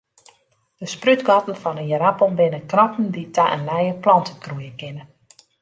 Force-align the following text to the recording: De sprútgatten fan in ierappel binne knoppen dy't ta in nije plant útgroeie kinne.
De 0.79 0.85
sprútgatten 0.93 1.57
fan 1.61 1.81
in 1.83 1.91
ierappel 1.93 2.31
binne 2.37 2.59
knoppen 2.71 3.07
dy't 3.13 3.33
ta 3.35 3.45
in 3.55 3.65
nije 3.69 3.93
plant 4.03 4.31
útgroeie 4.33 4.73
kinne. 4.79 5.03